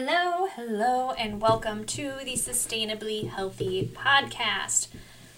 [0.00, 4.86] Hello, hello, and welcome to the Sustainably Healthy podcast.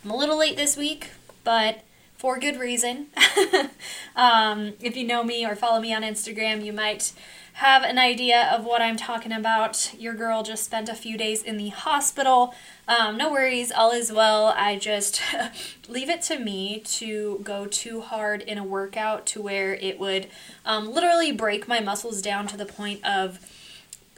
[0.04, 1.12] I'm a little late this week,
[1.44, 1.80] but
[2.18, 3.06] for good reason.
[4.16, 7.14] um, if you know me or follow me on Instagram, you might
[7.54, 9.94] have an idea of what I'm talking about.
[9.98, 12.54] Your girl just spent a few days in the hospital.
[12.86, 14.48] Um, no worries, all is well.
[14.48, 15.22] I just
[15.88, 20.26] leave it to me to go too hard in a workout to where it would
[20.66, 23.38] um, literally break my muscles down to the point of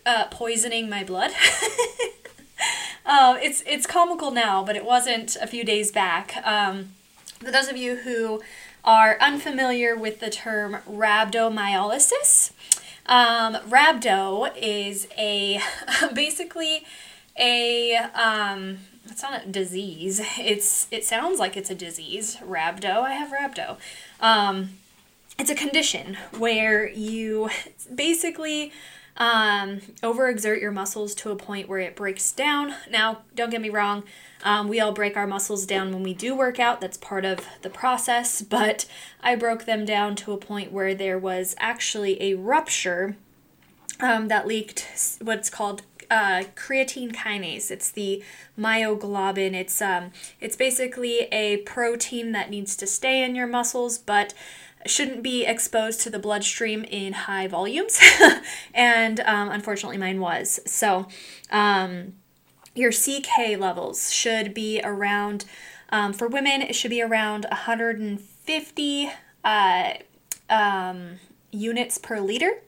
[0.04, 1.30] uh, poisoning my blood.
[3.06, 6.36] uh, it's it's comical now, but it wasn't a few days back.
[6.44, 6.90] Um,
[7.38, 8.42] for those of you who
[8.84, 12.52] are unfamiliar with the term rhabdomyolysis,
[13.06, 15.60] um, rhabdo is a
[16.14, 16.84] basically
[17.38, 20.20] a um, it's not a disease.
[20.38, 22.36] It's it sounds like it's a disease.
[22.36, 23.02] Rhabdo.
[23.02, 23.76] I have rhabdo.
[24.20, 24.78] Um,
[25.38, 27.50] it's a condition where you
[27.92, 28.72] basically
[29.16, 32.74] um, overexert your muscles to a point where it breaks down.
[32.90, 34.04] Now, don't get me wrong,
[34.44, 36.80] um, we all break our muscles down when we do work out.
[36.80, 38.86] That's part of the process, but
[39.22, 43.16] I broke them down to a point where there was actually a rupture
[44.00, 47.70] um, that leaked what's called uh, creatine kinase.
[47.70, 48.22] It's the
[48.58, 49.54] myoglobin.
[49.54, 50.10] It's um,
[50.40, 54.34] it's basically a protein that needs to stay in your muscles, but
[54.86, 57.98] shouldn't be exposed to the bloodstream in high volumes.
[58.74, 60.60] and um, unfortunately, mine was.
[60.66, 61.08] So,
[61.50, 62.14] um,
[62.74, 65.44] your CK levels should be around,
[65.90, 69.10] um, for women, it should be around 150
[69.44, 69.92] uh,
[70.48, 71.18] um,
[71.50, 72.62] units per liter.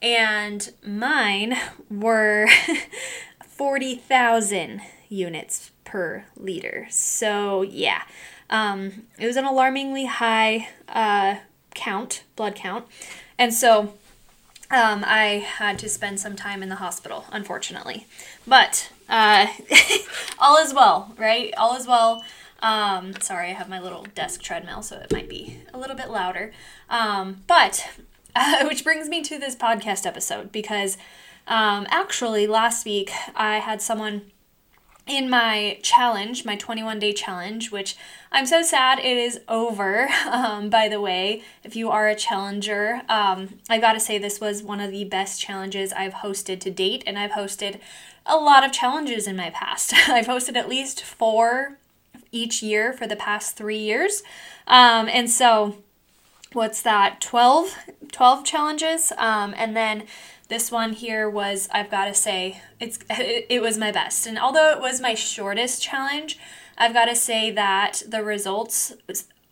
[0.00, 1.56] And mine
[1.90, 2.48] were
[3.46, 6.86] 40,000 units per liter.
[6.90, 8.02] So, yeah.
[8.50, 11.36] Um, it was an alarmingly high uh,
[11.74, 12.86] count, blood count.
[13.38, 13.94] And so
[14.70, 18.06] um, I had to spend some time in the hospital, unfortunately.
[18.46, 19.46] But uh,
[20.38, 21.54] all is well, right?
[21.56, 22.22] All is well.
[22.60, 26.10] Um, sorry, I have my little desk treadmill, so it might be a little bit
[26.10, 26.52] louder.
[26.90, 27.88] Um, but,
[28.34, 30.98] uh, which brings me to this podcast episode because
[31.46, 34.22] um, actually last week I had someone
[35.08, 37.96] in my challenge, my 21 day challenge, which
[38.30, 41.42] I'm so sad it is over, um, by the way.
[41.64, 45.40] If you are a challenger, um, I gotta say this was one of the best
[45.40, 47.80] challenges I've hosted to date, and I've hosted
[48.26, 49.94] a lot of challenges in my past.
[50.08, 51.78] I've hosted at least four
[52.30, 54.22] each year for the past three years.
[54.66, 55.78] Um, and so,
[56.52, 57.76] what's that 12
[58.10, 60.04] 12 challenges um, and then
[60.48, 64.26] this one here was I've got to say it's it, was my best.
[64.26, 66.38] And although it was my shortest challenge,
[66.76, 68.94] I've got to say that the results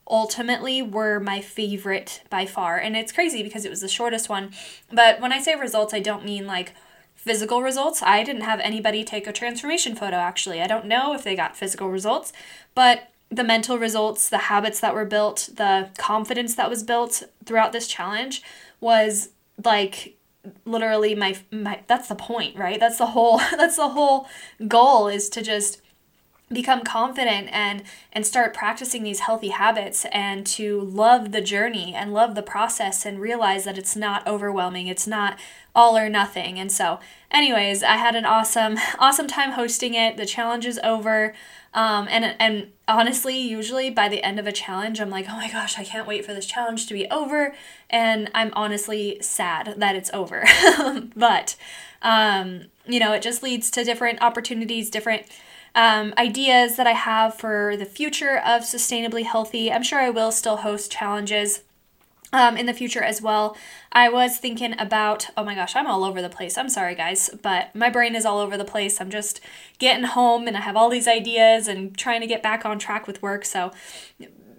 [0.09, 2.79] ultimately were my favorite by far.
[2.79, 4.53] And it's crazy because it was the shortest one.
[4.93, 6.75] But when I say results, I don't mean like
[7.15, 8.03] physical results.
[8.03, 10.63] I didn't have anybody take a transformation photo actually.
[10.63, 12.33] I don't know if they got physical results,
[12.75, 17.73] but the mental results, the habits that were built, the confidence that was built throughout
[17.73, 18.43] this challenge
[18.81, 19.31] was
[19.65, 20.16] like
[20.65, 22.81] literally my my that's the point right?
[22.81, 24.27] That's the whole that's the whole
[24.67, 25.81] goal is to just
[26.53, 32.15] become confident and and start practicing these healthy habits and to love the journey and
[32.15, 35.39] love the process and realize that it's not overwhelming it's not
[35.75, 36.59] all or nothing.
[36.59, 40.17] And so anyways i had an awesome awesome time hosting it.
[40.17, 41.34] The challenge is over.
[41.75, 45.51] Um, and and honestly, usually by the end of a challenge, I'm like, oh my
[45.51, 47.55] gosh, I can't wait for this challenge to be over,
[47.91, 50.47] and I'm honestly sad that it's over.
[51.17, 51.55] but
[52.01, 55.27] um, you know, it just leads to different opportunities, different
[55.77, 59.71] um, ideas that I have for the future of sustainably healthy.
[59.71, 61.63] I'm sure I will still host challenges
[62.33, 63.57] um, in the future as well.
[63.93, 66.57] I was thinking about, oh my gosh, I'm all over the place.
[66.57, 69.01] I'm sorry, guys, but my brain is all over the place.
[69.01, 69.41] I'm just
[69.79, 73.07] getting home and I have all these ideas and trying to get back on track
[73.07, 73.45] with work.
[73.45, 73.71] So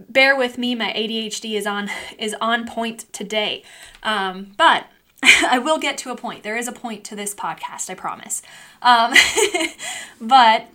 [0.07, 0.75] bear with me.
[0.75, 1.89] My ADHD is on
[2.19, 3.63] is on point today,
[4.03, 4.85] um, but.
[5.23, 6.43] I will get to a point.
[6.43, 8.43] There is a point to this podcast, I promise.
[8.83, 9.15] Um,
[10.21, 10.67] but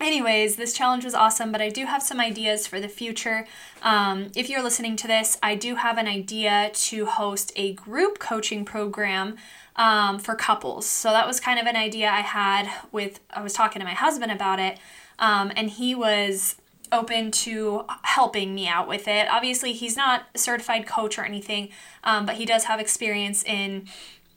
[0.00, 3.46] anyways, this challenge was awesome, but I do have some ideas for the future.
[3.82, 8.18] Um, if you're listening to this, I do have an idea to host a group
[8.18, 9.36] coaching program
[9.76, 10.86] um, for couples.
[10.86, 13.94] So that was kind of an idea I had with, I was talking to my
[13.94, 14.78] husband about it,
[15.18, 16.56] um, and he was
[16.92, 19.28] open to helping me out with it.
[19.30, 21.68] Obviously, he's not a certified coach or anything,
[22.02, 23.86] um, but he does have experience in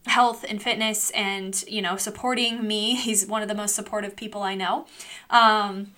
[0.05, 4.41] health and fitness and you know supporting me he's one of the most supportive people
[4.41, 4.85] i know
[5.29, 5.91] um,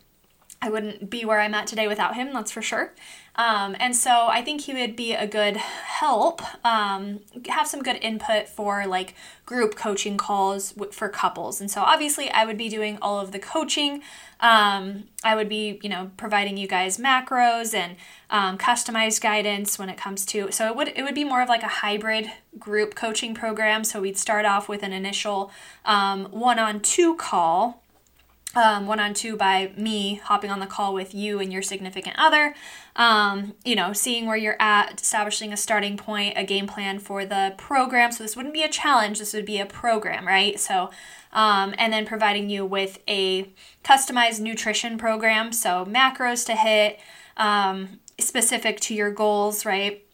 [0.61, 2.91] I wouldn't be where I'm at today without him, that's for sure.
[3.37, 7.97] Um, and so I think he would be a good help, um, have some good
[8.01, 9.13] input for like
[9.45, 11.59] group coaching calls for couples.
[11.59, 14.01] And so obviously I would be doing all of the coaching.
[14.39, 17.97] Um, I would be, you know, providing you guys macros and
[18.29, 20.51] um, customized guidance when it comes to.
[20.51, 23.83] So it would it would be more of like a hybrid group coaching program.
[23.83, 25.51] So we'd start off with an initial
[25.83, 27.81] um, one-on-two call
[28.55, 32.15] um, one on two by me hopping on the call with you and your significant
[32.17, 32.55] other.
[32.95, 37.25] Um, you know, seeing where you're at, establishing a starting point, a game plan for
[37.25, 38.13] the program.
[38.13, 40.57] So this wouldn't be a challenge, this would be a program, right?
[40.57, 40.91] So,
[41.33, 43.53] um, and then providing you with a
[43.83, 45.51] customized nutrition program.
[45.51, 46.99] So macros to hit,
[47.35, 50.04] um, specific to your goals, right?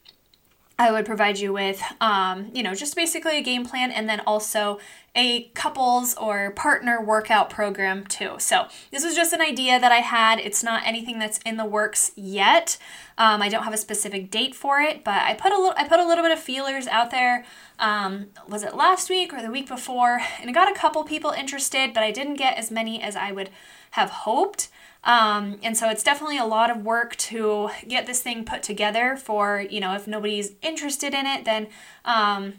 [0.81, 4.19] I would provide you with, um, you know, just basically a game plan and then
[4.21, 4.79] also
[5.15, 8.37] a couples or partner workout program too.
[8.39, 10.39] So this was just an idea that I had.
[10.39, 12.79] It's not anything that's in the works yet.
[13.19, 15.87] Um, I don't have a specific date for it, but I put a little I
[15.87, 17.45] put a little bit of feelers out there.
[17.81, 20.21] Um, was it last week or the week before?
[20.39, 23.31] And I got a couple people interested, but I didn't get as many as I
[23.33, 23.49] would
[23.91, 24.69] have hoped.
[25.03, 29.17] Um, and so it's definitely a lot of work to get this thing put together
[29.17, 31.67] for, you know, if nobody's interested in it, then,
[32.05, 32.53] um,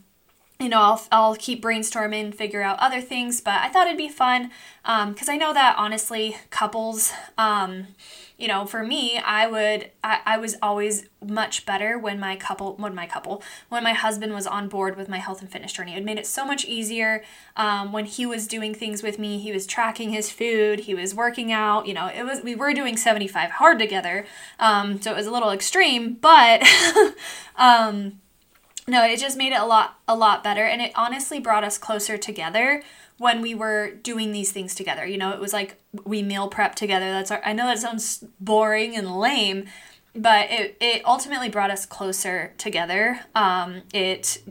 [0.62, 4.08] you know, I'll, I'll keep brainstorming, figure out other things, but I thought it'd be
[4.08, 4.50] fun
[4.82, 7.88] because um, I know that honestly, couples, um,
[8.38, 12.74] you know, for me, I would, I, I was always much better when my couple,
[12.76, 15.94] when my couple, when my husband was on board with my health and fitness journey.
[15.94, 17.22] It made it so much easier
[17.56, 19.38] um, when he was doing things with me.
[19.38, 21.86] He was tracking his food, he was working out.
[21.86, 24.26] You know, it was we were doing seventy five hard together,
[24.58, 26.66] um, so it was a little extreme, but.
[27.56, 28.21] um,
[28.88, 31.78] no, it just made it a lot a lot better and it honestly brought us
[31.78, 32.82] closer together
[33.18, 35.06] when we were doing these things together.
[35.06, 37.10] You know, it was like we meal prep together.
[37.12, 39.66] That's our I know that sounds boring and lame,
[40.14, 43.20] but it it ultimately brought us closer together.
[43.34, 44.42] Um it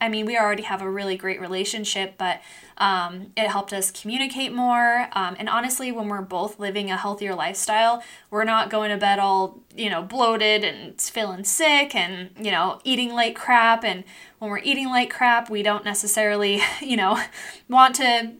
[0.00, 2.40] I mean, we already have a really great relationship, but
[2.78, 5.08] um, it helped us communicate more.
[5.12, 9.18] Um, and honestly, when we're both living a healthier lifestyle, we're not going to bed
[9.18, 13.84] all, you know, bloated and feeling sick and, you know, eating like crap.
[13.84, 14.04] And
[14.38, 17.20] when we're eating like crap, we don't necessarily, you know,
[17.68, 18.32] want to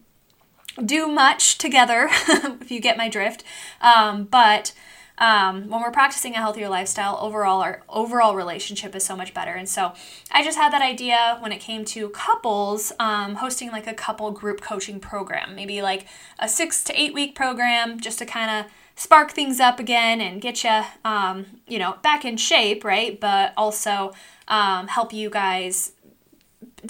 [0.84, 3.44] do much together, if you get my drift.
[3.80, 4.72] Um, but
[5.18, 9.52] um, when we're practicing a healthier lifestyle, overall our overall relationship is so much better.
[9.52, 9.92] And so
[10.30, 14.30] I just had that idea when it came to couples, um, hosting like a couple
[14.30, 16.06] group coaching program, maybe like
[16.38, 20.40] a six to eight week program, just to kind of spark things up again and
[20.40, 23.18] get you, um, you know, back in shape, right?
[23.20, 24.12] But also
[24.48, 25.92] um, help you guys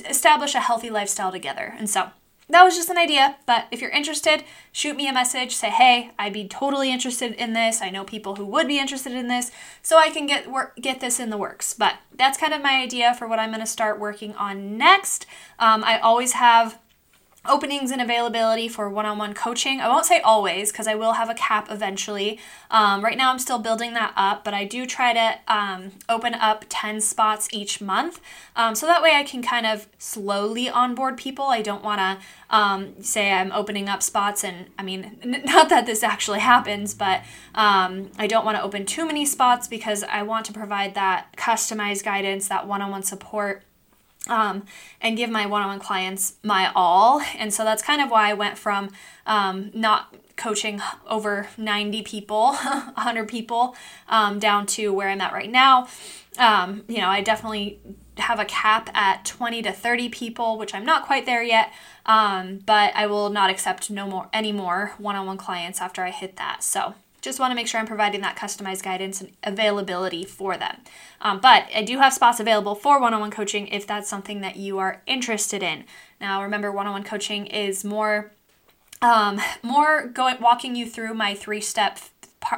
[0.08, 1.74] establish a healthy lifestyle together.
[1.78, 2.10] And so
[2.52, 5.56] that was just an idea, but if you're interested, shoot me a message.
[5.56, 7.80] Say, hey, I'd be totally interested in this.
[7.80, 9.50] I know people who would be interested in this,
[9.80, 11.72] so I can get work get this in the works.
[11.72, 15.26] But that's kind of my idea for what I'm going to start working on next.
[15.58, 16.78] Um, I always have
[17.44, 19.80] openings and availability for one-on-one coaching.
[19.80, 22.38] I won't say always because i will have a cap eventually.
[22.70, 26.34] Um, right now i'm still building that up but i do try to um, open
[26.34, 28.20] up 10 spots each month
[28.54, 31.46] um, so that way i can kind of slowly onboard people.
[31.46, 32.18] I don't want to
[32.56, 36.94] um, say i'm opening up spots and i mean n- not that this actually happens
[36.94, 37.22] but
[37.54, 41.26] um, i don't want to open too many spots because i want to provide that
[41.36, 43.64] customized guidance that one-on-one support
[44.28, 44.64] um,
[45.00, 47.20] and give my one on one clients my all.
[47.36, 48.90] And so that's kind of why I went from
[49.26, 53.76] um, not coaching over 90 people, 100 people,
[54.08, 55.88] um, down to where I'm at right now.
[56.38, 57.80] Um, you know, I definitely
[58.18, 61.72] have a cap at 20 to 30 people, which I'm not quite there yet.
[62.06, 66.36] Um, but I will not accept no more any more one-on-one clients after I hit
[66.36, 66.62] that.
[66.62, 70.78] So just want to make sure I'm providing that customized guidance and availability for them.
[71.20, 74.40] Um, but I do have spots available for one on one coaching if that's something
[74.40, 75.84] that you are interested in.
[76.20, 78.32] Now, remember, one on one coaching is more.
[79.00, 81.98] Um, more going walking you through my three step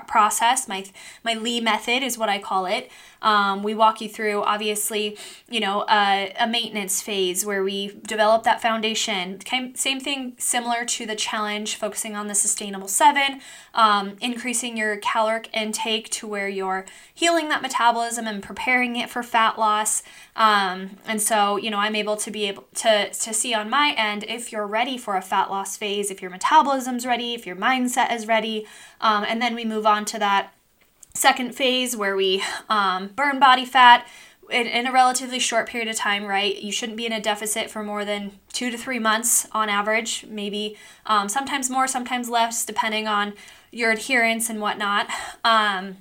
[0.06, 0.84] process my
[1.24, 2.90] my lee method is what i call it.
[3.22, 5.16] Um, we walk you through obviously
[5.48, 9.40] you know a, maintenance phase where we develop that foundation.
[9.74, 13.40] Same thing similar to the challenge focusing on the sustainable seven
[13.72, 19.22] um, increasing your caloric intake to where you're healing that metabolism and preparing it for
[19.22, 20.02] fat loss.
[20.36, 23.94] Um, and so you know i'm able to be able to to see on my
[23.96, 27.56] end if you're ready for a fat loss phase if your metabolism's ready if your
[27.56, 28.66] mindset is ready.
[29.00, 30.52] Um, and then we move on to that
[31.14, 34.06] second phase where we um, burn body fat
[34.50, 36.60] in, in a relatively short period of time, right?
[36.60, 40.26] You shouldn't be in a deficit for more than two to three months on average,
[40.28, 40.76] maybe
[41.06, 43.34] um, sometimes more, sometimes less, depending on
[43.70, 45.08] your adherence and whatnot.
[45.44, 45.98] Um,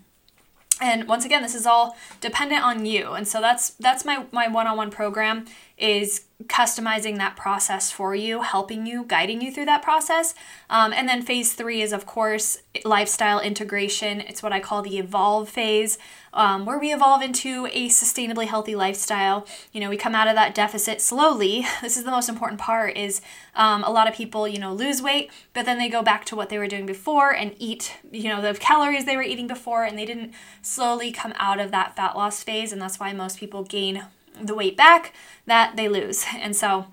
[0.82, 4.48] and once again this is all dependent on you and so that's that's my my
[4.48, 5.46] one-on-one program
[5.84, 10.34] is customizing that process for you helping you guiding you through that process.
[10.70, 14.22] Um, and then phase three is of course lifestyle integration.
[14.22, 15.98] It's what i call the evolve phase
[16.34, 19.46] um, where we evolve into a sustainably healthy lifestyle.
[19.74, 21.66] You know we come out of that deficit slowly.
[21.82, 23.20] This is the most important part is
[23.56, 26.36] um, a lot of people you know lose weight but then they go back to
[26.36, 29.84] what they were doing before and eat you know the calories they were eating before
[29.84, 33.38] and they didn't slowly come out of that fat loss phase and that's why most
[33.38, 34.06] people gain
[34.42, 35.13] the weight back
[35.46, 36.88] that they lose and so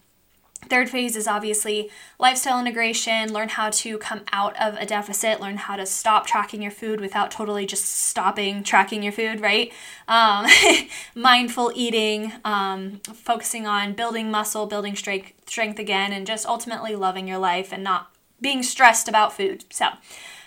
[0.68, 5.56] Third phase is obviously lifestyle integration, learn how to come out of a deficit, learn
[5.56, 9.73] how to stop tracking your food without totally just stopping tracking your food, right?
[10.06, 10.47] Um,
[11.14, 17.26] mindful eating, um, focusing on building muscle, building strength, strength again, and just ultimately loving
[17.26, 19.64] your life and not being stressed about food.
[19.70, 19.87] So,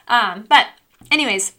[0.08, 0.68] um, but,
[1.12, 1.54] anyways,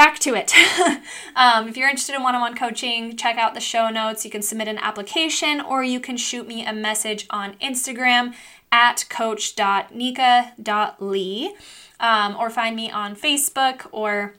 [0.00, 0.54] back to it.
[1.36, 4.24] um, if you're interested in one on one coaching, check out the show notes.
[4.24, 8.32] You can submit an application or you can shoot me a message on Instagram
[8.72, 11.54] at coach.knica.lee
[12.00, 14.32] um, or find me on Facebook or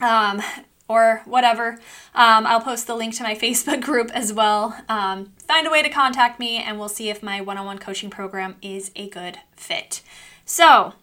[0.00, 0.42] um,
[0.88, 1.78] or whatever.
[2.16, 4.76] Um, I'll post the link to my Facebook group as well.
[4.88, 7.78] Um, find a way to contact me, and we'll see if my one on one
[7.78, 10.02] coaching program is a good fit.
[10.44, 10.94] So,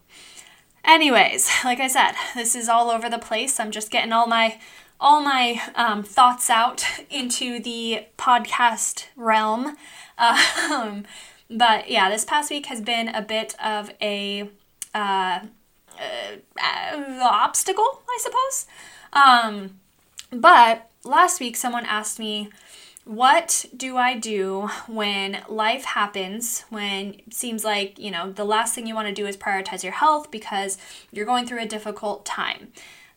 [0.88, 3.60] Anyways, like I said, this is all over the place.
[3.60, 4.58] I'm just getting all my
[5.00, 9.76] all my um, thoughts out into the podcast realm.
[10.20, 11.06] Um,
[11.48, 14.50] but yeah, this past week has been a bit of a
[14.96, 15.40] uh,
[16.00, 18.66] uh, obstacle, I suppose.
[19.14, 19.80] Um,
[20.32, 22.50] but last week, someone asked me
[23.08, 28.76] what do I do when life happens, when it seems like, you know, the last
[28.76, 30.78] thing you want to do is prioritize your health because
[31.12, 32.68] you're going through a difficult time?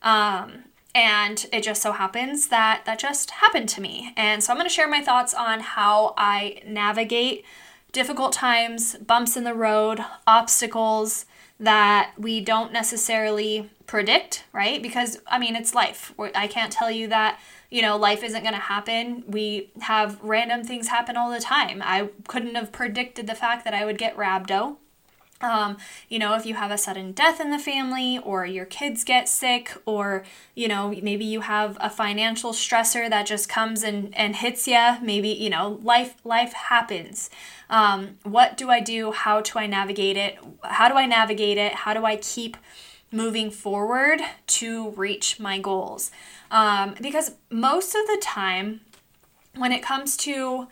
[0.01, 0.63] Um,
[0.95, 4.13] and it just so happens that that just happened to me.
[4.17, 7.45] And so I'm going to share my thoughts on how I navigate
[7.91, 11.25] difficult times, bumps in the road, obstacles
[11.59, 14.81] that we don't necessarily predict, right?
[14.81, 16.13] Because I mean, it's life.
[16.35, 17.39] I can't tell you that
[17.71, 19.23] you know, life isn't going to happen.
[19.25, 21.81] We have random things happen all the time.
[21.83, 24.75] I couldn't have predicted the fact that I would get rhabdo.
[25.41, 25.77] Um,
[26.09, 29.27] you know, if you have a sudden death in the family, or your kids get
[29.27, 30.23] sick, or
[30.55, 34.97] you know, maybe you have a financial stressor that just comes and, and hits you.
[35.01, 37.29] Maybe you know, life life happens.
[37.69, 39.11] Um, what do I do?
[39.11, 40.37] How do I navigate it?
[40.63, 41.73] How do I navigate it?
[41.73, 42.57] How do I keep
[43.11, 46.11] moving forward to reach my goals?
[46.49, 48.81] Um, because most of the time,
[49.55, 50.67] when it comes to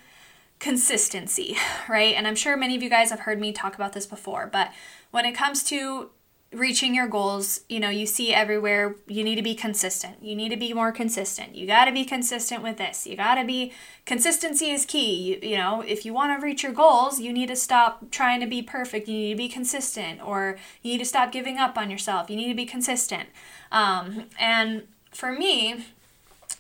[0.59, 1.57] consistency,
[1.89, 2.13] right?
[2.15, 4.71] And I'm sure many of you guys have heard me talk about this before, but
[5.11, 6.11] when it comes to
[6.51, 10.15] reaching your goals, you know, you see everywhere you need to be consistent.
[10.21, 11.53] You need to be more consistent.
[11.53, 13.05] You got to be consistent with this.
[13.05, 13.71] You got to be
[14.05, 15.13] consistency is key.
[15.15, 18.39] You, you know, if you want to reach your goals, you need to stop trying
[18.39, 19.07] to be perfect.
[19.07, 22.31] You need to be consistent or you need to stop giving up on yourself.
[22.31, 23.29] You need to be consistent.
[23.71, 25.85] Um, and for me,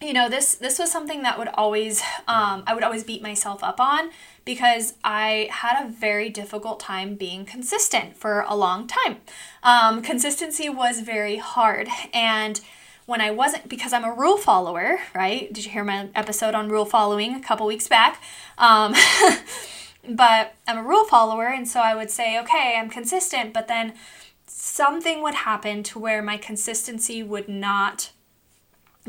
[0.01, 3.63] you know this this was something that would always um, i would always beat myself
[3.63, 4.09] up on
[4.45, 9.17] because i had a very difficult time being consistent for a long time.
[9.61, 11.89] Um, consistency was very hard.
[12.13, 12.61] And
[13.05, 15.51] when i wasn't because i'm a rule follower right?
[15.51, 18.21] Did you hear my episode on rule following a couple weeks back?
[18.57, 18.95] Um,
[20.07, 23.93] but i'm a rule follower and so i would say okay i'm consistent but then
[24.47, 28.11] something would happen to where my consistency would not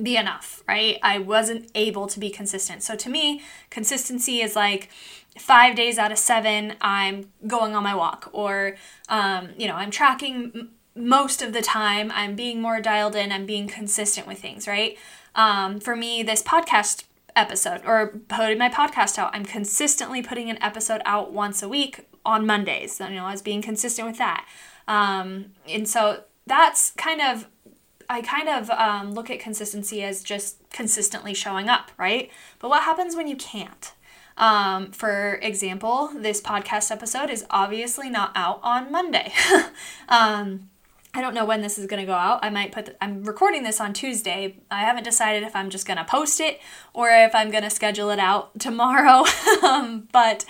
[0.02, 0.98] be enough, right?
[1.02, 2.82] I wasn't able to be consistent.
[2.82, 4.90] So to me, consistency is like
[5.38, 8.76] five days out of seven, I'm going on my walk, or,
[9.08, 13.30] um, you know, I'm tracking m- most of the time, I'm being more dialed in,
[13.30, 14.98] I'm being consistent with things, right?
[15.34, 17.04] Um, for me, this podcast
[17.36, 22.06] episode or putting my podcast out, I'm consistently putting an episode out once a week
[22.24, 23.00] on Mondays.
[23.00, 24.46] You know, I was being consistent with that.
[24.88, 27.46] Um, and so that's kind of
[28.10, 32.28] I kind of um, look at consistency as just consistently showing up, right?
[32.58, 33.92] But what happens when you can't?
[34.36, 39.32] Um, for example, this podcast episode is obviously not out on Monday.
[40.08, 40.70] um,
[41.14, 42.40] I don't know when this is going to go out.
[42.42, 44.56] I might put, the, I'm recording this on Tuesday.
[44.72, 46.60] I haven't decided if I'm just going to post it
[46.92, 49.24] or if I'm going to schedule it out tomorrow.
[49.62, 50.44] Um, but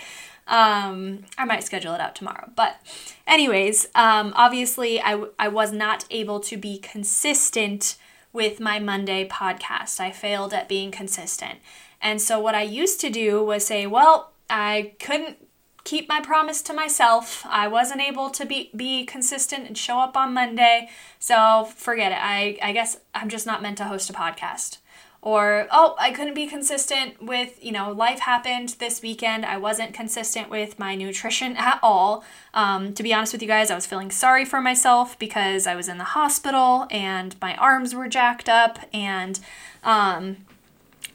[0.50, 2.50] um, I might schedule it out tomorrow.
[2.56, 2.80] But,
[3.26, 7.96] anyways, um, obviously, I, was not able to be consistent
[8.32, 10.00] with my Monday podcast.
[10.00, 11.60] I failed at being consistent.
[12.02, 15.38] And so what I used to do was say, well, I couldn't
[15.84, 17.46] keep my promise to myself.
[17.48, 20.90] I wasn't able to be be consistent and show up on Monday.
[21.18, 22.18] So forget it.
[22.20, 24.78] I I guess I'm just not meant to host a podcast
[25.22, 29.44] or oh i couldn't be consistent with you know life happened this weekend.
[29.44, 32.24] I wasn't consistent with my nutrition at all.
[32.54, 35.74] Um, to be honest with you guys i was feeling sorry for myself because i
[35.74, 38.78] was in the hospital and my arms were jacked up.
[38.92, 39.38] And
[39.82, 40.38] um,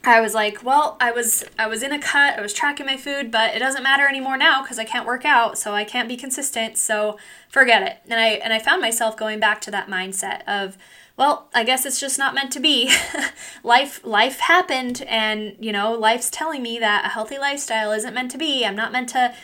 [0.04, 2.96] I was like, well, I was I was in a cut, I was tracking my
[2.96, 6.08] food, but it doesn't matter anymore now because I can't work out, so I can't
[6.08, 7.98] be consistent, so forget it.
[8.10, 10.76] And I and I found myself going back to that mindset of
[11.16, 12.94] well, I guess it's just not meant to be.
[13.62, 18.30] life life happened and, you know, life's telling me that a healthy lifestyle isn't meant
[18.32, 18.66] to be.
[18.66, 19.34] I'm not meant to,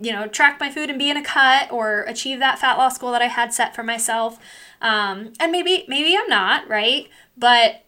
[0.00, 2.96] you know, track my food and be in a cut or achieve that fat loss
[2.96, 4.38] goal that I had set for myself.
[4.80, 7.08] Um, and maybe maybe I'm not, right?
[7.36, 7.84] But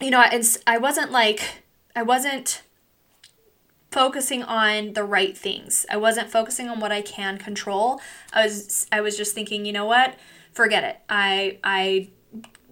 [0.00, 1.64] you know, it's I wasn't like
[1.96, 2.62] I wasn't
[3.90, 5.84] focusing on the right things.
[5.90, 8.00] I wasn't focusing on what I can control.
[8.32, 10.14] I was I was just thinking, you know what?
[10.52, 10.98] Forget it.
[11.08, 12.10] I I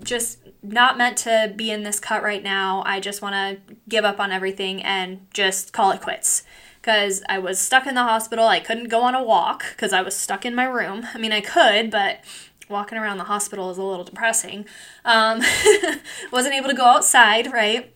[0.03, 2.83] just not meant to be in this cut right now.
[2.87, 6.45] I just want to give up on everything and just call it quits.
[6.81, 8.47] Because I was stuck in the hospital.
[8.47, 11.07] I couldn't go on a walk because I was stuck in my room.
[11.12, 12.21] I mean, I could, but
[12.69, 14.67] walking around the hospital is a little depressing.
[15.05, 15.43] Um,
[16.33, 17.93] wasn't able to go outside, right?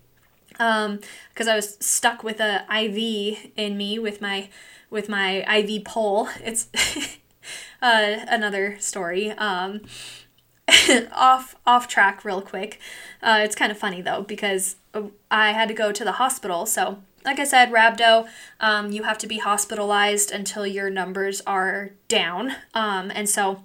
[0.52, 4.48] Because um, I was stuck with a IV in me with my
[4.90, 6.28] with my IV pole.
[6.40, 6.68] It's
[7.82, 9.30] uh, another story.
[9.30, 9.82] Um,
[11.12, 12.78] off off track real quick.
[13.22, 14.76] Uh, it's kind of funny though because
[15.30, 16.66] I had to go to the hospital.
[16.66, 18.28] So, like I said, rhabdo,
[18.60, 22.52] um, you have to be hospitalized until your numbers are down.
[22.74, 23.64] Um, and so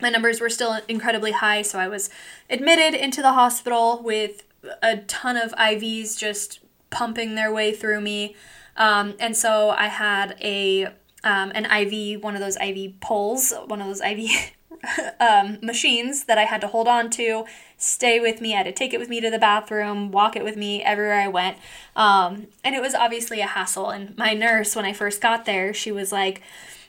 [0.00, 1.62] my numbers were still incredibly high.
[1.62, 2.10] So I was
[2.48, 4.42] admitted into the hospital with
[4.82, 8.36] a ton of IVs just pumping their way through me.
[8.76, 10.86] Um, and so I had a
[11.24, 14.52] um, an IV, one of those IV poles, one of those IV
[15.20, 17.44] um, machines that I had to hold on to,
[17.76, 18.54] stay with me.
[18.54, 21.20] I had to take it with me to the bathroom, walk it with me everywhere
[21.20, 21.58] I went.
[21.94, 23.90] Um, and it was obviously a hassle.
[23.90, 26.42] And my nurse, when I first got there, she was like,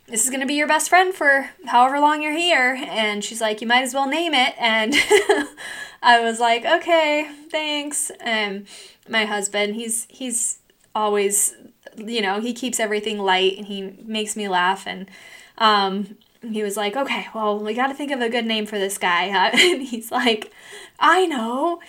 [0.08, 2.78] this is going to be your best friend for however long you're here.
[2.88, 4.56] And she's like, you might as well name it.
[4.58, 4.94] And
[6.02, 8.10] I was like, okay, thanks.
[8.22, 8.68] And
[9.10, 10.60] my husband, he's, he's
[10.96, 11.56] always,
[11.98, 14.88] you know, he keeps everything light and he makes me laugh.
[14.88, 15.10] And,
[15.58, 18.78] um, he was like, okay, well, we got to think of a good name for
[18.78, 19.30] this guy.
[19.30, 19.52] Huh?
[19.54, 20.52] and he's like,
[21.00, 21.80] I know.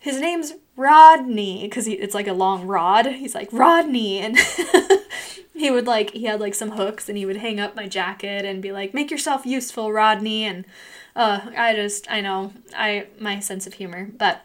[0.00, 3.06] His name's Rodney because it's like a long rod.
[3.06, 4.20] He's like, Rodney.
[5.52, 7.86] And he would like, he had like some hooks and he would hang up my
[7.86, 10.44] jacket and be like, make yourself useful, Rodney.
[10.44, 10.64] And
[11.14, 14.08] uh, I just, I know, I, my sense of humor.
[14.16, 14.40] But,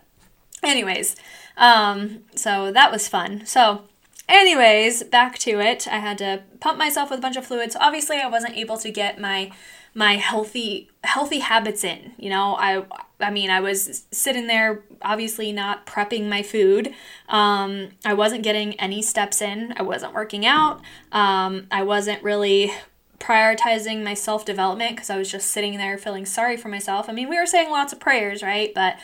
[0.62, 1.16] anyways,
[1.56, 3.46] um, so that was fun.
[3.46, 3.84] So,
[4.28, 5.88] Anyways, back to it.
[5.88, 7.76] I had to pump myself with a bunch of fluids.
[7.80, 9.52] Obviously, I wasn't able to get my
[9.94, 12.14] my healthy healthy habits in.
[12.18, 12.86] You know, I
[13.20, 16.94] I mean, I was sitting there obviously not prepping my food.
[17.30, 19.74] Um, I wasn't getting any steps in.
[19.78, 20.82] I wasn't working out.
[21.12, 22.74] Um, I wasn't really
[23.20, 27.10] prioritizing my self development because I was just sitting there feeling sorry for myself.
[27.10, 28.74] I mean, we were saying lots of prayers, right?
[28.74, 28.98] But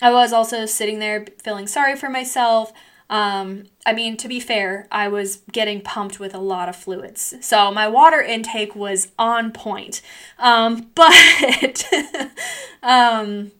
[0.00, 2.72] I was also sitting there feeling sorry for myself.
[3.10, 7.34] Um, I mean, to be fair, I was getting pumped with a lot of fluids.
[7.40, 10.00] So my water intake was on point.
[10.38, 11.86] Um, but
[12.82, 13.50] um,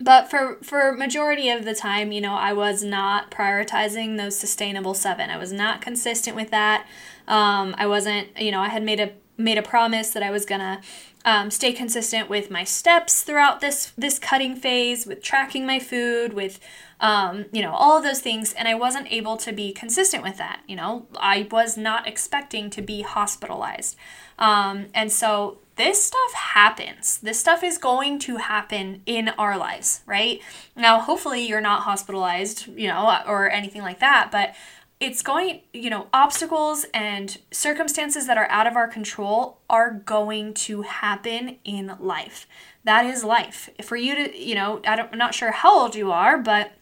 [0.00, 4.94] but for for majority of the time, you know, I was not prioritizing those sustainable
[4.94, 5.28] 7.
[5.30, 6.86] I was not consistent with that.
[7.28, 10.46] Um, I wasn't, you know, I had made a made a promise that I was
[10.46, 10.80] to
[11.26, 16.32] um, stay consistent with my steps throughout this this cutting phase with tracking my food
[16.32, 16.60] with
[17.00, 20.38] um, you know all of those things and i wasn't able to be consistent with
[20.38, 23.96] that you know i was not expecting to be hospitalized
[24.38, 30.00] um, and so this stuff happens this stuff is going to happen in our lives
[30.06, 30.40] right
[30.74, 34.54] now hopefully you're not hospitalized you know or anything like that but
[34.98, 40.54] it's going, you know, obstacles and circumstances that are out of our control are going
[40.54, 42.46] to happen in life.
[42.84, 43.68] That is life.
[43.82, 46.72] For you to, you know, I don't, I'm not sure how old you are, but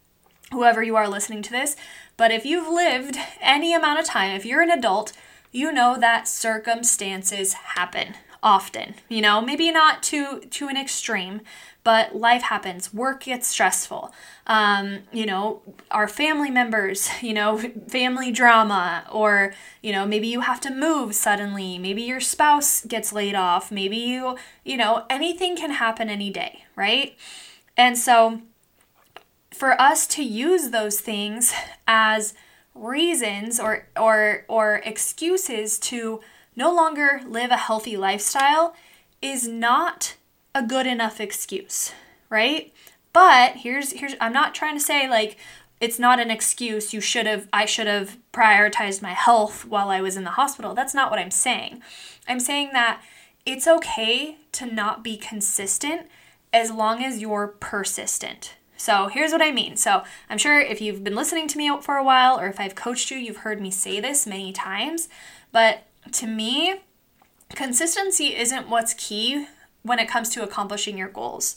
[0.52, 1.76] whoever you are listening to this,
[2.16, 5.12] but if you've lived any amount of time, if you're an adult,
[5.50, 8.94] you know that circumstances happen often.
[9.09, 11.40] You know, maybe not to to an extreme,
[11.85, 12.92] but life happens.
[12.92, 14.12] Work gets stressful.
[14.46, 20.40] Um, you know, our family members, you know, family drama, or, you know, maybe you
[20.40, 21.78] have to move suddenly.
[21.78, 23.70] Maybe your spouse gets laid off.
[23.70, 27.16] Maybe you, you know, anything can happen any day, right?
[27.76, 28.40] And so
[29.55, 31.55] for us to use those things
[31.87, 32.35] as
[32.75, 36.21] reasons or or or excuses to
[36.57, 38.75] no longer live a healthy lifestyle
[39.23, 40.17] is not
[40.55, 41.93] a good enough excuse,
[42.29, 42.73] right?
[43.12, 45.37] But here's here's I'm not trying to say like
[45.81, 50.01] it's not an excuse you should have I should have prioritized my health while I
[50.01, 50.75] was in the hospital.
[50.75, 51.81] That's not what I'm saying.
[52.27, 53.01] I'm saying that
[53.47, 56.09] it's okay to not be consistent
[56.53, 58.55] as long as you're persistent.
[58.85, 59.79] So here's what I mean.
[59.79, 62.75] So I'm sure if you've been listening to me for a while or if I've
[62.75, 65.09] coached you, you've heard me say this many times.
[65.53, 66.83] But to me,
[67.55, 69.47] consistency isn't what's key
[69.85, 71.57] when it comes to accomplishing your goals.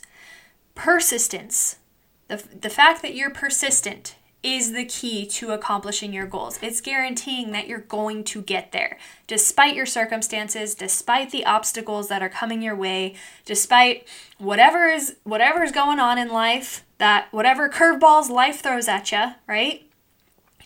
[0.74, 1.76] Persistence,
[2.28, 6.58] the, the fact that you're persistent is the key to accomplishing your goals.
[6.62, 12.22] It's guaranteeing that you're going to get there despite your circumstances, despite the obstacles that
[12.22, 17.68] are coming your way, despite whatever is whatever is going on in life, that whatever
[17.68, 19.88] curveballs life throws at you, right?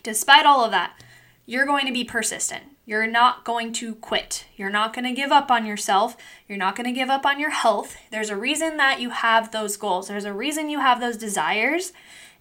[0.01, 1.01] Despite all of that,
[1.45, 2.63] you're going to be persistent.
[2.85, 4.45] You're not going to quit.
[4.57, 6.17] You're not going to give up on yourself.
[6.49, 7.95] You're not going to give up on your health.
[8.11, 10.09] There's a reason that you have those goals.
[10.09, 11.93] There's a reason you have those desires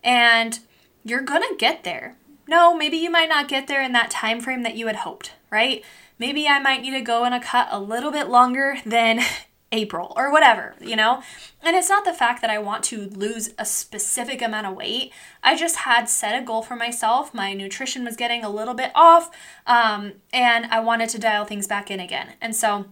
[0.03, 0.59] and
[1.05, 2.17] you're going to get there.
[2.49, 5.33] No, maybe you might not get there in that time frame that you had hoped,
[5.51, 5.85] right?
[6.19, 9.21] Maybe I might need to go in a cut a little bit longer than
[9.73, 11.23] April or whatever, you know?
[11.63, 15.13] And it's not the fact that I want to lose a specific amount of weight.
[15.43, 17.33] I just had set a goal for myself.
[17.33, 19.31] My nutrition was getting a little bit off,
[19.67, 22.35] um, and I wanted to dial things back in again.
[22.41, 22.87] And so,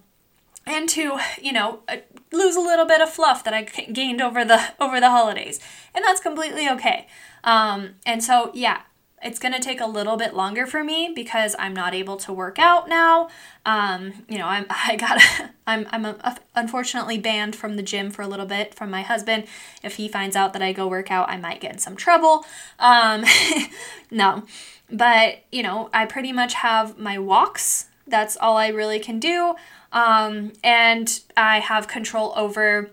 [0.66, 1.98] and to, you know, uh,
[2.32, 5.60] lose a little bit of fluff that I gained over the over the holidays.
[5.94, 7.06] And that's completely okay.
[7.44, 8.82] Um, and so, yeah,
[9.22, 12.32] it's going to take a little bit longer for me because I'm not able to
[12.32, 13.28] work out now.
[13.66, 15.20] Um, you know, I'm I got
[15.66, 19.02] I'm I'm a, a, unfortunately banned from the gym for a little bit from my
[19.02, 19.44] husband.
[19.82, 22.44] If he finds out that I go work out, I might get in some trouble.
[22.78, 23.24] Um,
[24.10, 24.44] no,
[24.90, 27.88] but you know, I pretty much have my walks.
[28.06, 29.54] That's all I really can do,
[29.92, 32.90] um, and I have control over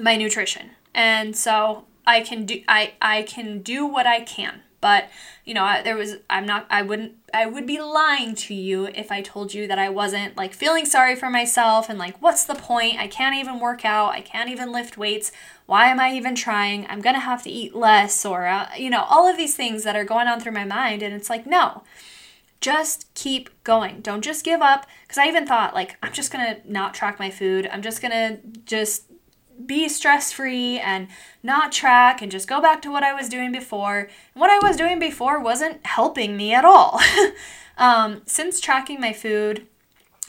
[0.00, 5.08] my nutrition, and so I can do I I can do what I can but
[5.44, 8.86] you know I, there was i'm not i wouldn't i would be lying to you
[8.86, 12.44] if i told you that i wasn't like feeling sorry for myself and like what's
[12.44, 12.98] the point?
[12.98, 14.12] I can't even work out.
[14.12, 15.32] I can't even lift weights.
[15.66, 16.86] Why am i even trying?
[16.88, 19.96] I'm gonna have to eat less or uh, you know all of these things that
[19.96, 21.02] are going on through my mind.
[21.02, 21.82] And it's like no
[22.60, 24.00] just keep going.
[24.00, 24.84] Don't just give up.
[25.02, 27.68] Because i even thought like i'm just gonna not track my food.
[27.72, 29.04] I'm just gonna just
[29.66, 31.08] be stress free and
[31.42, 34.08] not track and just go back to what I was doing before.
[34.34, 37.00] What I was doing before wasn't helping me at all.
[37.78, 39.66] um, since tracking my food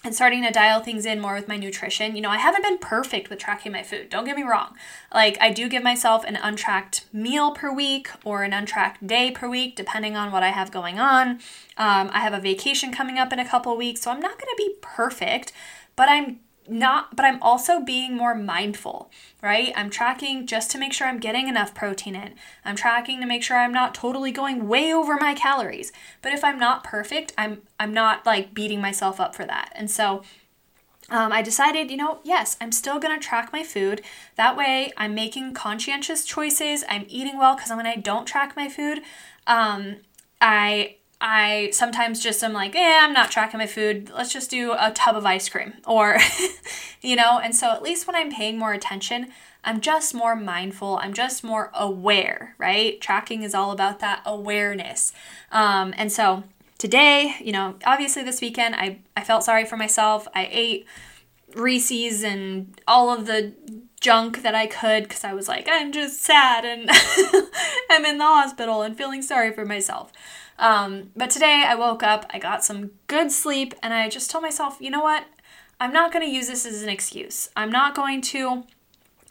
[0.03, 2.77] and starting to dial things in more with my nutrition, you know, I haven't been
[2.77, 4.09] perfect with tracking my food.
[4.09, 4.75] Don't get me wrong.
[5.13, 9.49] Like, I do give myself an untracked meal per week or an untracked day per
[9.49, 11.39] week, depending on what I have going on.
[11.77, 14.49] Um, I have a vacation coming up in a couple weeks, so I'm not going
[14.49, 15.51] to be perfect,
[15.97, 16.39] but I'm
[16.69, 19.73] not but I'm also being more mindful, right?
[19.75, 22.35] I'm tracking just to make sure I'm getting enough protein in.
[22.63, 25.91] I'm tracking to make sure I'm not totally going way over my calories.
[26.21, 29.71] But if I'm not perfect, I'm I'm not like beating myself up for that.
[29.75, 30.23] And so
[31.11, 34.01] um, I decided, you know, yes, I'm still gonna track my food.
[34.35, 36.83] That way, I'm making conscientious choices.
[36.87, 39.01] I'm eating well because when I don't track my food,
[39.47, 39.97] um,
[40.39, 44.09] I I sometimes just am like, eh, I'm not tracking my food.
[44.15, 45.73] Let's just do a tub of ice cream.
[45.85, 46.17] Or,
[47.01, 49.29] you know, and so at least when I'm paying more attention,
[49.63, 50.97] I'm just more mindful.
[51.01, 52.99] I'm just more aware, right?
[53.01, 55.11] Tracking is all about that awareness.
[55.51, 56.43] Um, and so
[56.77, 60.27] today, you know, obviously this weekend, I, I felt sorry for myself.
[60.33, 60.85] I ate
[61.53, 63.53] Reese's and all of the
[63.99, 66.89] junk that I could because I was like, I'm just sad and
[67.89, 70.13] I'm in the hospital and feeling sorry for myself.
[70.59, 74.43] Um, but today I woke up, I got some good sleep, and I just told
[74.43, 75.25] myself, you know what?
[75.79, 77.49] I'm not going to use this as an excuse.
[77.55, 78.65] I'm not going to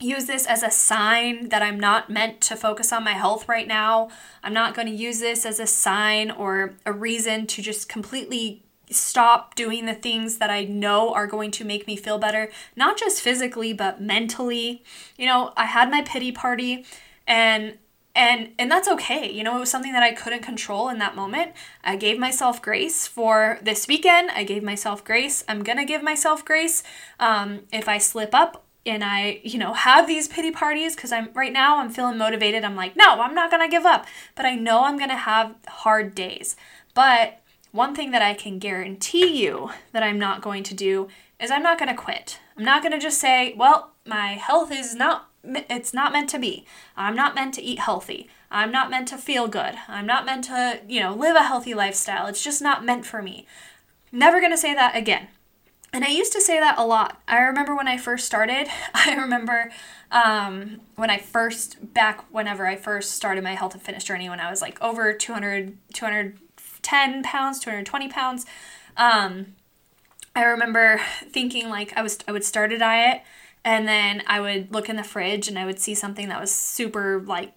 [0.01, 3.69] use this as a sign that I'm not meant to focus on my health right
[3.69, 4.09] now.
[4.43, 8.63] I'm not going to use this as a sign or a reason to just completely
[8.91, 12.97] stop doing the things that I know are going to make me feel better, not
[12.97, 14.83] just physically, but mentally.
[15.19, 16.87] You know, I had my pity party
[17.27, 17.77] and
[18.19, 19.31] and and that's okay.
[19.31, 21.53] You know it was something that i couldn't control in that moment.
[21.85, 24.31] I gave myself grace for this weekend.
[24.33, 25.45] I gave myself grace.
[25.49, 26.83] I'm gonna give myself grace
[27.21, 31.31] um, if i slip up and i you know have these pity parties because i'm
[31.35, 32.65] right now i'm feeling motivated.
[32.65, 34.07] I'm like no i'm not gonna give up.
[34.35, 36.57] But i know i'm gonna have hard days.
[36.95, 41.07] But one thing that i can guarantee you that i'm not going to do
[41.39, 42.41] is i'm not gonna quit.
[42.57, 46.67] I'm not gonna just say well my health is not it's not meant to be.
[46.97, 48.29] I'm not meant to eat healthy.
[48.51, 49.75] I'm not meant to feel good.
[49.87, 52.27] I'm not meant to, you know, live a healthy lifestyle.
[52.27, 53.47] It's just not meant for me.
[54.11, 55.29] Never going to say that again.
[55.93, 57.21] And I used to say that a lot.
[57.27, 59.71] I remember when I first started, I remember
[60.11, 64.41] um, when I first, back whenever I first started my health and fitness journey, when
[64.41, 68.47] I was like over 200, 210 pounds, 220 pounds.
[68.97, 69.55] Um,
[70.35, 73.23] I remember thinking like I was, I would start a diet
[73.69, 76.51] and then I would look in the fridge and I would see something that was
[76.51, 77.53] super like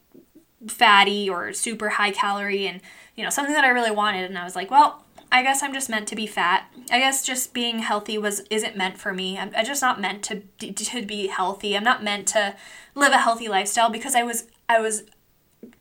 [0.67, 2.82] fatty or super high calorie and,
[3.15, 4.26] you know, something that I really wanted.
[4.26, 6.65] And I was like, well, I guess I'm just meant to be fat.
[6.91, 9.38] I guess just being healthy was isn't meant for me.
[9.38, 10.41] I'm, I'm just not meant to
[10.74, 11.78] to be healthy.
[11.78, 12.58] I'm not meant to
[12.93, 15.04] live a healthy lifestyle because I was I was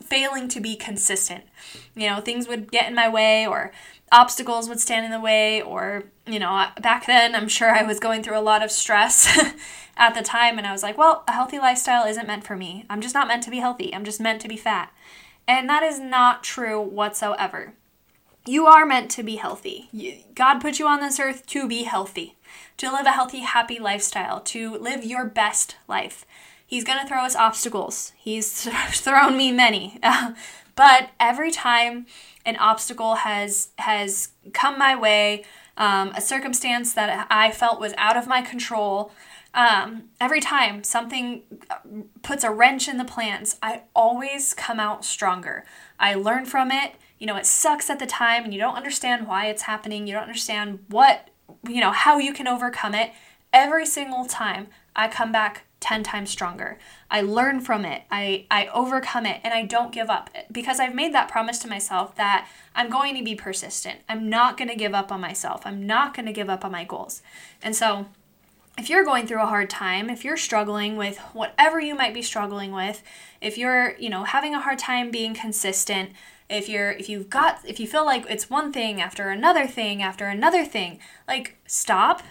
[0.03, 1.43] failing to be consistent.
[1.95, 3.71] You know, things would get in my way or
[4.11, 7.99] obstacles would stand in the way or, you know, back then I'm sure I was
[7.99, 9.39] going through a lot of stress
[9.97, 12.85] at the time and I was like, well, a healthy lifestyle isn't meant for me.
[12.89, 13.93] I'm just not meant to be healthy.
[13.93, 14.91] I'm just meant to be fat.
[15.47, 17.73] And that is not true whatsoever.
[18.45, 20.25] You are meant to be healthy.
[20.33, 22.37] God put you on this earth to be healthy,
[22.77, 26.25] to live a healthy, happy lifestyle, to live your best life.
[26.71, 28.13] He's going to throw us obstacles.
[28.17, 29.99] He's thrown me many.
[30.75, 32.05] but every time
[32.45, 35.43] an obstacle has has come my way,
[35.77, 39.11] um, a circumstance that I felt was out of my control,
[39.53, 41.43] um, every time something
[42.23, 45.65] puts a wrench in the plans, I always come out stronger.
[45.99, 49.27] I learn from it you know, it sucks at the time and you don't understand
[49.27, 51.29] why it's happening, you don't understand what,
[51.69, 53.11] you know, how you can overcome it.
[53.53, 56.77] Every single time I come back 10 times stronger.
[57.09, 58.03] I learn from it.
[58.09, 61.67] I, I overcome it and I don't give up because I've made that promise to
[61.67, 63.99] myself that I'm going to be persistent.
[64.07, 65.63] I'm not going to give up on myself.
[65.65, 67.21] I'm not going to give up on my goals.
[67.61, 68.05] And so,
[68.77, 72.21] if you're going through a hard time, if you're struggling with whatever you might be
[72.21, 73.03] struggling with,
[73.41, 76.11] if you're, you know, having a hard time being consistent,
[76.51, 80.01] if you're if you've got if you feel like it's one thing after another thing
[80.01, 82.21] after another thing like stop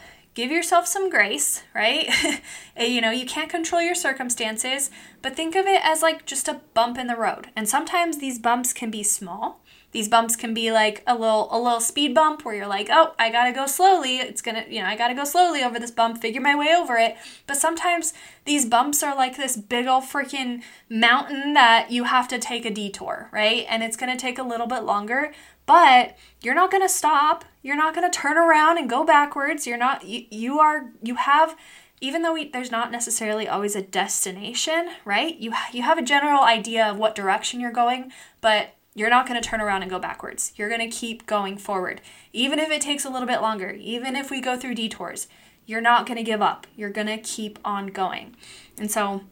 [0.40, 2.08] give yourself some grace right?
[2.78, 6.62] You know you can't control your circumstances but think of it as like just a
[6.72, 7.48] bump in the road.
[7.54, 9.60] And sometimes these bumps can be small.
[9.92, 13.12] These bumps can be like a little a little speed bump where you're like oh
[13.18, 14.16] i gotta go slowly.
[14.16, 16.96] It's gonna you know i gotta go slowly over this bump figure my way over
[16.96, 17.16] it.
[17.46, 18.14] But sometimes
[18.46, 22.70] these bumps are like this big old freaking mountain that you have to take a
[22.70, 23.66] detour right?
[23.68, 25.32] And it's gonna take a little bit longer
[25.70, 30.04] but you're not gonna stop you're not gonna turn around and go backwards you're not
[30.04, 31.54] you, you are you have
[32.00, 35.36] even though we, there's not necessarily always a destination, right?
[35.36, 39.40] You you have a general idea of what direction you're going, but you're not going
[39.40, 40.52] to turn around and go backwards.
[40.56, 42.00] You're going to keep going forward.
[42.32, 45.28] Even if it takes a little bit longer, even if we go through detours,
[45.66, 46.66] you're not going to give up.
[46.74, 48.34] You're going to keep on going.
[48.78, 49.22] And so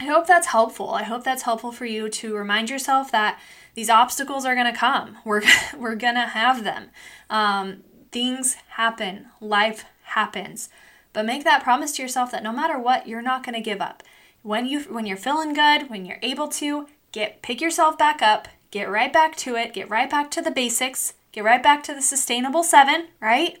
[0.00, 0.90] I hope that's helpful.
[0.90, 3.40] I hope that's helpful for you to remind yourself that
[3.74, 5.18] these obstacles are going to come.
[5.24, 5.42] We're,
[5.76, 6.90] we're going to have them.
[7.28, 10.68] Um, things happen, life happens.
[11.12, 13.80] But make that promise to yourself that no matter what, you're not going to give
[13.80, 14.02] up.
[14.42, 18.48] When you when you're feeling good, when you're able to, get pick yourself back up,
[18.70, 21.94] get right back to it, get right back to the basics, get right back to
[21.94, 23.58] the sustainable seven, right?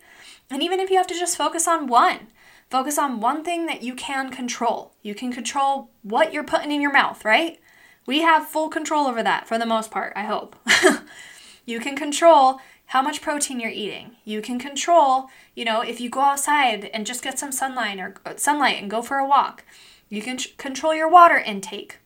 [0.48, 2.28] And even if you have to just focus on one,
[2.70, 4.92] focus on one thing that you can control.
[5.02, 7.60] You can control what you're putting in your mouth, right?
[8.06, 10.56] We have full control over that for the most part, I hope.
[11.66, 14.16] you can control how much protein you're eating.
[14.24, 18.16] You can control, you know, if you go outside and just get some sunlight or
[18.26, 19.64] uh, sunlight and go for a walk.
[20.08, 21.98] You can control your water intake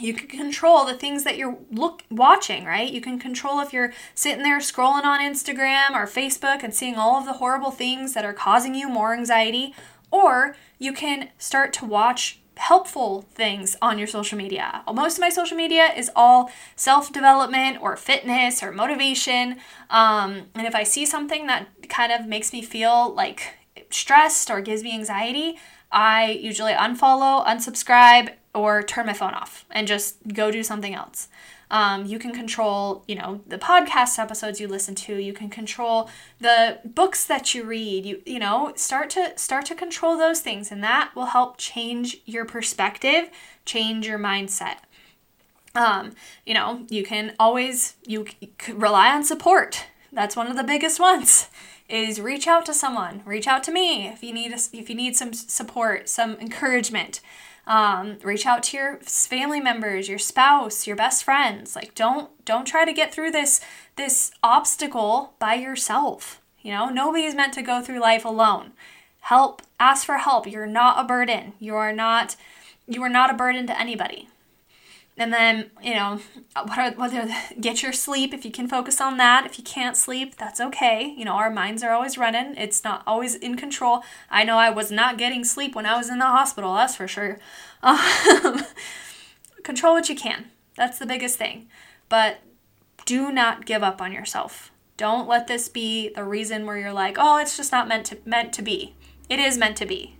[0.00, 3.92] you can control the things that you're look watching right you can control if you're
[4.14, 8.24] sitting there scrolling on instagram or facebook and seeing all of the horrible things that
[8.24, 9.74] are causing you more anxiety
[10.10, 15.28] or you can start to watch helpful things on your social media most of my
[15.28, 19.56] social media is all self-development or fitness or motivation
[19.90, 23.54] um, and if i see something that kind of makes me feel like
[23.90, 25.58] stressed or gives me anxiety
[25.90, 31.28] i usually unfollow unsubscribe or turn my phone off and just go do something else.
[31.70, 35.16] Um, you can control, you know, the podcast episodes you listen to.
[35.16, 38.04] You can control the books that you read.
[38.04, 42.18] You, you know, start to start to control those things, and that will help change
[42.26, 43.30] your perspective,
[43.64, 44.78] change your mindset.
[45.76, 46.12] Um,
[46.44, 48.26] you know, you can always you
[48.72, 49.86] rely on support.
[50.12, 51.48] That's one of the biggest ones.
[51.88, 53.22] Is reach out to someone.
[53.24, 57.20] Reach out to me if you need a, if you need some support, some encouragement.
[57.70, 61.76] Um, reach out to your family members, your spouse, your best friends.
[61.76, 63.60] Like don't don't try to get through this
[63.94, 66.40] this obstacle by yourself.
[66.62, 68.72] You know, nobody's meant to go through life alone.
[69.20, 70.48] Help, ask for help.
[70.48, 71.52] You're not a burden.
[71.60, 72.34] You are not
[72.88, 74.28] you are not a burden to anybody.
[75.20, 76.18] And then, you know,
[76.96, 77.28] whether
[77.60, 79.44] get your sleep if you can focus on that.
[79.44, 81.14] If you can't sleep, that's okay.
[81.14, 82.56] You know, our minds are always running.
[82.56, 84.02] It's not always in control.
[84.30, 87.06] I know I was not getting sleep when I was in the hospital, that's for
[87.06, 87.38] sure.
[87.82, 88.62] Um,
[89.62, 90.50] control what you can.
[90.76, 91.68] That's the biggest thing.
[92.10, 92.40] But
[93.06, 94.70] do not give up on yourself.
[94.98, 98.18] Don't let this be the reason where you're like, "Oh, it's just not meant to
[98.26, 98.94] meant to be."
[99.30, 100.16] It is meant to be.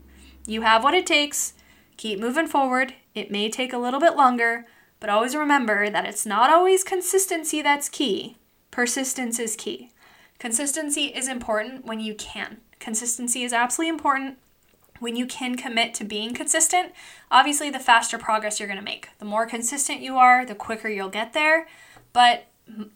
[0.47, 1.53] You have what it takes.
[1.99, 2.95] Keep moving forward.
[3.15, 4.65] It may take a little bit longer,
[5.01, 8.37] but always remember that it's not always consistency that's key.
[8.71, 9.91] Persistence is key.
[10.39, 12.59] Consistency is important when you can.
[12.79, 14.39] Consistency is absolutely important
[15.01, 16.93] when you can commit to being consistent.
[17.31, 19.09] Obviously, the faster progress you're going to make.
[19.19, 21.67] The more consistent you are, the quicker you'll get there.
[22.13, 22.47] But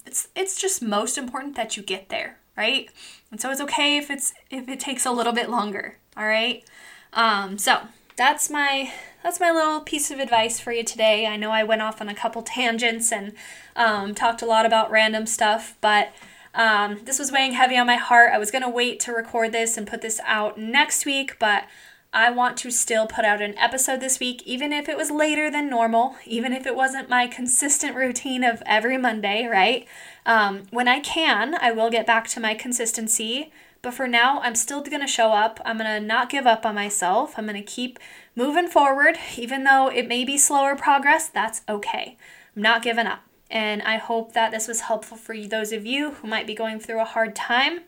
[0.06, 2.90] it's it's just most important that you get there, right?
[3.30, 5.96] And so it's okay if it's if it takes a little bit longer.
[6.16, 6.64] All right.
[7.12, 7.80] Um, so
[8.16, 8.92] that's my
[9.24, 11.26] that's my little piece of advice for you today.
[11.26, 13.32] I know I went off on a couple tangents and
[13.74, 16.12] um, talked a lot about random stuff, but
[16.54, 18.32] um, this was weighing heavy on my heart.
[18.34, 21.64] I was gonna wait to record this and put this out next week, but
[22.12, 25.50] I want to still put out an episode this week, even if it was later
[25.50, 29.88] than normal, even if it wasn't my consistent routine of every Monday, right?
[30.26, 33.50] Um, when I can, I will get back to my consistency.
[33.84, 35.60] But for now, I'm still going to show up.
[35.64, 37.34] I'm going to not give up on myself.
[37.36, 37.98] I'm going to keep
[38.36, 41.28] moving forward, even though it may be slower progress.
[41.28, 42.16] That's okay.
[42.54, 43.20] I'm not giving up.
[43.50, 46.54] And I hope that this was helpful for you, those of you who might be
[46.54, 47.80] going through a hard time.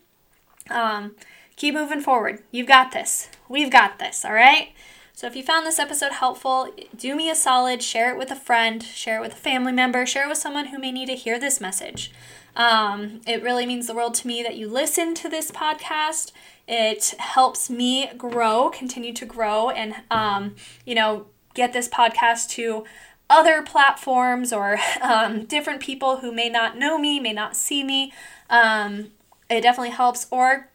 [0.69, 1.15] Um,
[1.55, 2.43] keep moving forward.
[2.51, 3.29] You've got this.
[3.49, 4.69] We've got this, all right?
[5.17, 8.35] So if you found this episode helpful, do me a solid, share it with a
[8.35, 11.15] friend, share it with a family member, share it with someone who may need to
[11.15, 12.11] hear this message.
[12.55, 16.33] Um, it really means the world to me that you listen to this podcast.
[16.67, 20.53] It helps me grow, continue to grow, and, um,
[20.85, 21.25] you know,
[21.55, 22.85] get this podcast to
[23.27, 28.13] other platforms or um, different people who may not know me, may not see me.
[28.51, 29.07] Um,
[29.49, 30.27] it definitely helps.
[30.29, 30.69] Or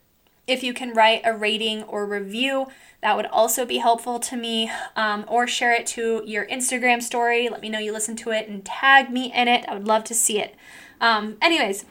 [0.46, 2.66] if you can write a rating or review,
[3.02, 4.70] that would also be helpful to me.
[4.96, 7.48] Um, or share it to your Instagram story.
[7.48, 9.64] Let me know you listen to it and tag me in it.
[9.68, 10.54] I would love to see it.
[11.00, 11.84] Um, anyways,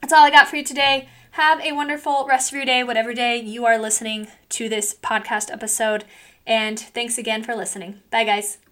[0.00, 1.08] that's all I got for you today.
[1.32, 5.50] Have a wonderful rest of your day, whatever day you are listening to this podcast
[5.50, 6.04] episode.
[6.46, 8.02] And thanks again for listening.
[8.10, 8.63] Bye, guys.